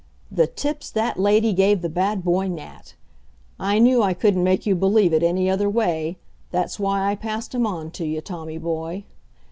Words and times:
The 0.31 0.47
tips 0.47 0.89
that 0.89 1.19
lady 1.19 1.53
gave 1.53 1.83
the 1.83 1.87
bad 1.87 2.23
boy 2.23 2.47
Nat! 2.47 2.95
I 3.59 3.77
knew 3.77 4.01
I 4.01 4.15
couldn't 4.15 4.43
make 4.43 4.65
you 4.65 4.73
believe 4.73 5.13
it 5.13 5.21
any 5.21 5.47
other 5.47 5.69
way; 5.69 6.17
that's 6.49 6.79
why 6.79 7.11
I 7.11 7.13
passed 7.13 7.53
'em 7.53 7.67
on 7.67 7.91
to 7.91 8.05
you, 8.07 8.19
Tommy 8.19 8.57
boy. 8.57 9.03